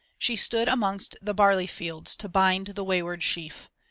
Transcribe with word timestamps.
She 0.17 0.35
stood 0.35 0.67
amongst 0.67 1.15
the 1.21 1.35
barley 1.35 1.67
fields 1.67 2.15
to 2.15 2.27
bind 2.27 2.65
the 2.73 2.83
wayward 2.83 3.21
sheaf. 3.21 3.69